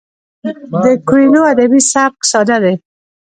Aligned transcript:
د 0.83 0.85
کویلیو 1.07 1.49
ادبي 1.51 1.81
سبک 1.91 2.19
ساده 2.31 2.57
دی. 2.63 2.73